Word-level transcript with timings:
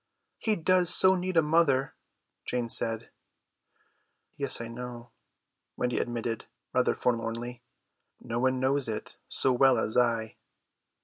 "He 0.39 0.55
does 0.55 0.91
so 0.91 1.13
need 1.13 1.37
a 1.37 1.43
mother," 1.43 1.93
Jane 2.43 2.69
said. 2.69 3.11
"Yes, 4.35 4.59
I 4.59 4.67
know," 4.67 5.11
Wendy 5.77 5.99
admitted 5.99 6.45
rather 6.73 6.95
forlornly; 6.95 7.61
"no 8.19 8.39
one 8.39 8.59
knows 8.59 8.89
it 8.89 9.17
so 9.29 9.53
well 9.53 9.77
as 9.77 9.95
I." 9.95 10.37